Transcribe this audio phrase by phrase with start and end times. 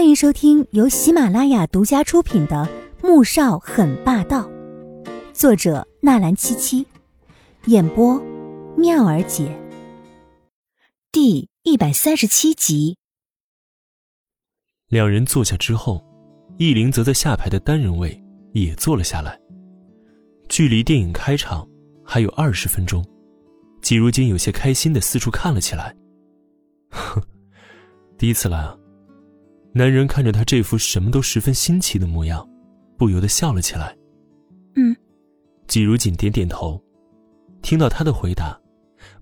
[0.00, 2.66] 欢迎收听由喜马拉雅独家出品的
[3.06, 4.48] 《穆少很霸道》，
[5.34, 6.86] 作者纳兰七七，
[7.66, 8.18] 演播
[8.78, 9.54] 妙儿姐。
[11.12, 12.96] 第一百三十七集。
[14.88, 16.02] 两人坐下之后，
[16.56, 18.18] 易林则在下排的单人位
[18.54, 19.38] 也坐了下来。
[20.48, 21.68] 距离电影开场
[22.02, 23.04] 还有二十分钟，
[23.82, 25.94] 季如锦有些开心的四处看了起来。
[26.88, 27.22] 哼，
[28.16, 28.74] 第一次来啊！
[29.72, 32.46] 男人看着他这副什么都十分新奇的模样，
[32.98, 33.96] 不由得笑了起来。
[34.74, 34.94] 嗯，
[35.68, 36.80] 季如锦点点头。
[37.62, 38.58] 听到他的回答，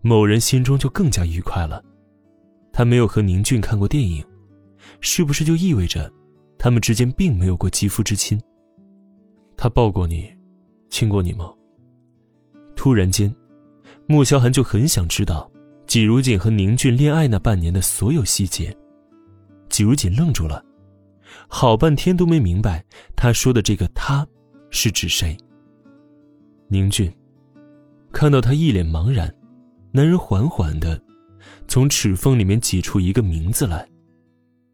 [0.01, 1.83] 某人心中就更加愉快了。
[2.73, 4.25] 他没有和宁俊看过电影，
[5.01, 6.11] 是不是就意味着
[6.59, 8.41] 他们之间并没有过肌肤之亲？
[9.57, 10.33] 他抱过你，
[10.89, 11.53] 亲过你吗？
[12.77, 13.35] 突然间，
[14.07, 15.51] 穆萧寒就很想知道
[15.87, 18.75] 季如锦和宁俊恋爱那半年的所有细节。
[19.69, 20.65] 季如锦愣住了，
[21.49, 24.27] 好半天都没明白他说的这个“他”
[24.71, 25.37] 是指谁。
[26.69, 27.11] 宁俊
[28.13, 29.35] 看到他一脸茫然，
[29.93, 31.01] 男人缓缓的
[31.67, 33.89] 从齿缝里面挤出一个名字来。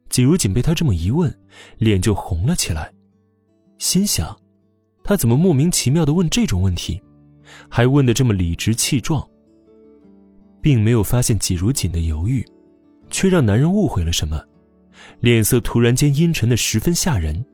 [0.09, 1.33] 季如锦被他这么一问，
[1.79, 2.92] 脸就红了起来，
[3.79, 4.36] 心想：
[5.03, 7.03] 他怎么莫名其妙的问这种问题，
[7.69, 9.27] 还问的这么理直气壮？
[10.61, 12.45] 并没有发现季如锦的犹豫，
[13.11, 14.42] 却让男人误会了什么。
[15.21, 17.45] 脸色突然间阴沉的十分吓人。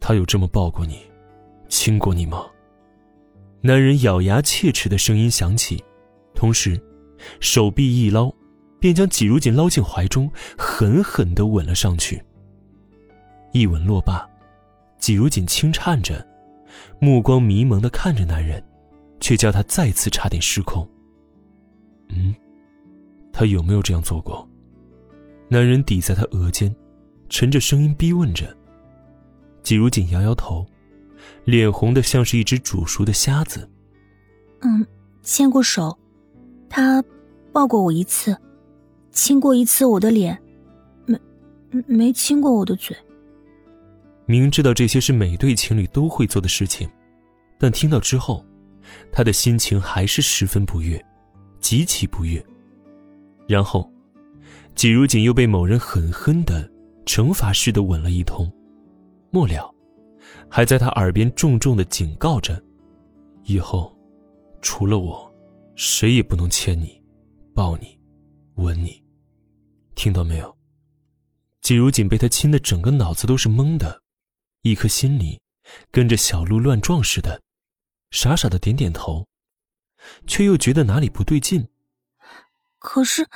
[0.00, 1.00] 他有这么抱过你，
[1.68, 2.46] 亲过你吗？
[3.62, 5.82] 男人咬牙切齿的声音响起，
[6.34, 6.80] 同时，
[7.40, 8.32] 手臂一捞，
[8.78, 12.22] 便将季如锦捞进怀中，狠狠的吻了上去。
[13.52, 14.28] 一吻落罢，
[14.98, 16.24] 季如锦轻颤着，
[17.00, 18.62] 目光迷蒙的看着男人，
[19.18, 20.86] 却叫他再次差点失控。
[22.10, 22.32] 嗯，
[23.32, 24.48] 他有没有这样做过？
[25.48, 26.74] 男人抵在他额间，
[27.28, 28.54] 沉着声音逼问着。
[29.62, 30.66] 季如锦摇摇头，
[31.44, 33.68] 脸红的像是一只煮熟的虾子。
[34.62, 34.84] 嗯，
[35.22, 35.96] 牵过手，
[36.68, 37.02] 他
[37.52, 38.36] 抱过我一次，
[39.12, 40.36] 亲过一次我的脸，
[41.04, 41.18] 没，
[41.86, 42.96] 没亲过我的嘴。
[44.24, 46.88] 明知道这些是每对情侣都会做的事情，
[47.58, 48.44] 但听到之后，
[49.12, 51.00] 他的心情还是十分不悦，
[51.60, 52.44] 极其不悦。
[53.46, 53.88] 然后。
[54.76, 56.70] 季如锦又被某人狠狠的
[57.06, 58.52] 惩罚似的吻了一通，
[59.30, 59.74] 末了，
[60.50, 62.62] 还在他耳边重重的警告着
[63.44, 63.96] ：“以后，
[64.60, 65.34] 除了我，
[65.76, 67.02] 谁也不能牵你、
[67.54, 67.98] 抱你、
[68.56, 69.02] 吻你，
[69.94, 70.54] 听到没有？”
[71.62, 74.02] 季如锦被他亲的整个脑子都是懵的，
[74.60, 75.40] 一颗心里
[75.90, 77.40] 跟着小鹿乱撞似的，
[78.10, 79.26] 傻傻的点点头，
[80.26, 81.66] 却又觉得哪里不对劲。
[82.78, 83.26] 可是。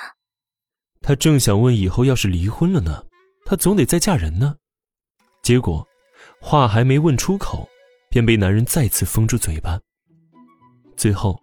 [1.00, 3.05] 他正想问以后要是离婚了呢，
[3.44, 4.55] 他总得再嫁人呢。
[5.43, 5.87] 结果，
[6.41, 7.69] 话还没问出口，
[8.11, 9.81] 便被男人再次封住嘴巴。
[10.97, 11.41] 最后，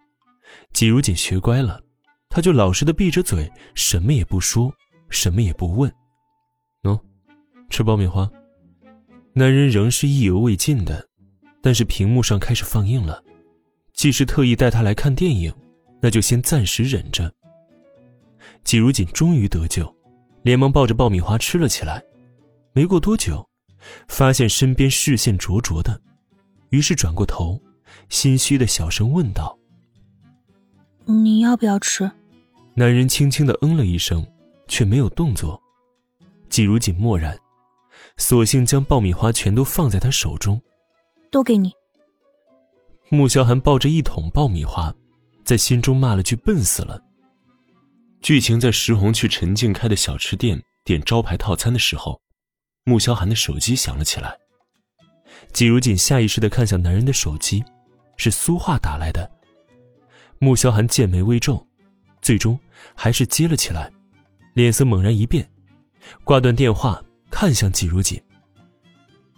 [0.72, 1.82] 季如锦学乖了，
[2.28, 4.72] 他就老实的闭着嘴，什么也不说，
[5.10, 5.92] 什么也不问。
[6.82, 6.98] 喏，
[7.68, 8.30] 吃爆米花。
[9.32, 11.06] 男人仍是意犹未尽的，
[11.60, 13.22] 但是屏幕上开始放映了。
[13.92, 15.52] 既是特意带他来看电影，
[16.00, 17.32] 那就先暂时忍着。
[18.64, 19.94] 季如锦终于得救，
[20.42, 22.02] 连忙抱着爆米花吃了起来。
[22.72, 23.46] 没过多久，
[24.08, 26.00] 发现身边视线灼灼的，
[26.70, 27.60] 于是转过头，
[28.08, 29.58] 心虚的小声问道
[31.06, 32.10] ：“你要不要吃？”
[32.74, 34.24] 男人轻轻的嗯了一声，
[34.68, 35.60] 却没有动作。
[36.48, 37.36] 季如锦默然，
[38.16, 40.60] 索性将爆米花全都放在他手中
[41.32, 41.72] ：“都给你。”
[43.10, 44.94] 穆萧寒抱着一桶爆米花，
[45.42, 47.02] 在心中骂了句：“笨死了。”
[48.20, 52.20] 剧情在石红去陈静开的小吃店点招牌套餐的时候，
[52.84, 54.36] 穆萧寒的手机响了起来。
[55.52, 57.64] 季如锦下意识的看向男人的手机，
[58.16, 59.30] 是苏画打来的。
[60.40, 61.64] 穆萧寒剑眉微皱，
[62.20, 62.58] 最终
[62.94, 63.90] 还是接了起来，
[64.54, 65.48] 脸色猛然一变，
[66.24, 68.20] 挂断电话，看向季如锦：“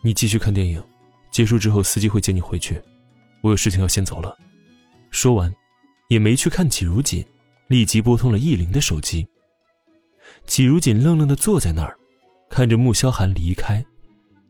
[0.03, 0.83] 你继续看电影，
[1.31, 2.81] 结束之后司机会接你回去，
[3.43, 4.37] 我有事情要先走了。”
[5.11, 5.55] 说完，
[6.09, 7.25] 也没去看季如锦。
[7.71, 9.25] 立即拨通了易林的手机。
[10.45, 11.97] 季如锦愣愣的坐在那儿，
[12.51, 13.85] 看着穆萧寒离开，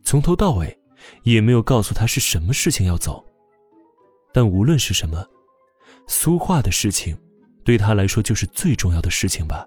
[0.02, 0.74] 从头到尾
[1.22, 3.22] 也没有告诉他是什么事情要走。
[4.32, 5.22] 但无论是什么，
[6.06, 7.14] 苏画的事情，
[7.62, 9.66] 对他来说就是最重要的事情吧。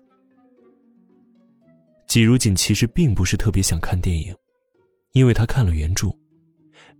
[2.08, 4.36] 季如锦其实并不是特别想看电影，
[5.12, 6.10] 因为他看了原著，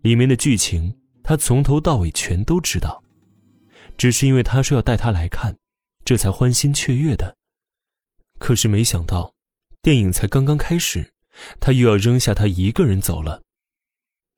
[0.04, 3.04] 里面的剧情他从头到尾全都知道，
[3.98, 5.58] 只是因为他说要带他来看。
[6.06, 7.36] 这才欢欣雀跃的，
[8.40, 9.34] 可是没想到，
[9.82, 11.14] 电影才刚刚开始，
[11.60, 13.42] 他又要扔下他一个人走了。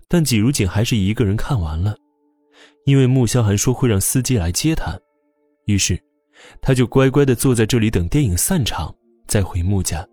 [0.07, 1.97] 但季如锦还是一个人看完了，
[2.85, 4.99] 因为穆萧寒说会让司机来接他，
[5.65, 5.99] 于是
[6.61, 8.95] 他就乖乖的坐在这里等电影散场
[9.27, 10.07] 再回穆家。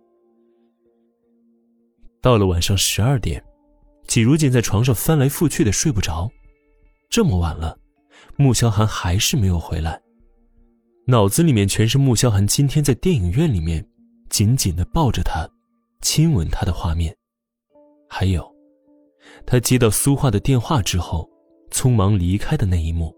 [2.23, 3.45] 到了晚上十二点，
[4.07, 6.31] 季如锦在床上翻来覆去的睡不着，
[7.11, 7.79] 这么晚了，
[8.37, 10.01] 穆萧寒还是没有回来，
[11.07, 13.85] 脑子里面全是穆萧寒今天在电影院里面
[14.31, 15.49] 紧紧的抱着他，
[16.01, 17.13] 亲吻他的画面，
[18.09, 18.49] 还有。
[19.45, 21.29] 他接到苏画的电话之后，
[21.73, 23.13] 匆忙离开的那一幕。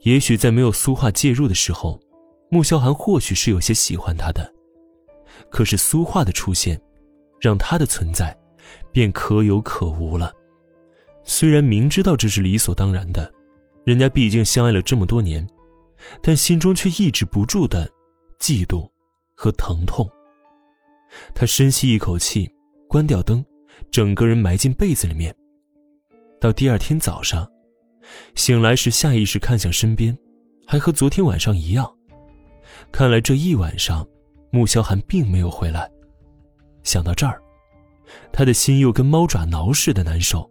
[0.00, 2.00] 也许在没有苏画介入的时候，
[2.48, 4.50] 穆萧寒或许是有些喜欢他的。
[5.50, 6.80] 可是苏画的出现，
[7.38, 8.34] 让他的存在
[8.92, 10.32] 便可有可无了。
[11.22, 13.30] 虽然明知道这是理所当然的，
[13.84, 15.46] 人家毕竟相爱了这么多年，
[16.22, 17.90] 但心中却抑制不住的
[18.38, 18.88] 嫉妒
[19.34, 20.08] 和疼痛。
[21.34, 22.50] 他深吸一口气，
[22.88, 23.44] 关掉灯。
[23.90, 25.34] 整个人埋进被子里面。
[26.38, 27.50] 到第二天早上，
[28.34, 30.16] 醒来时下意识看向身边，
[30.66, 31.90] 还和昨天晚上一样。
[32.92, 34.06] 看来这一晚上，
[34.50, 35.90] 穆萧寒并没有回来。
[36.82, 37.42] 想到这儿，
[38.30, 40.48] 他的心又跟猫爪挠似的难受。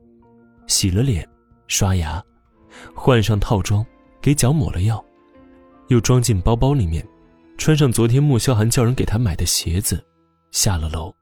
[0.67, 1.27] 洗了脸，
[1.67, 2.21] 刷牙，
[2.95, 3.85] 换上套装，
[4.19, 5.03] 给脚抹了药，
[5.89, 7.05] 又装进包包里面，
[7.57, 10.03] 穿上昨天穆萧寒叫人给他买的鞋子，
[10.51, 11.13] 下了楼。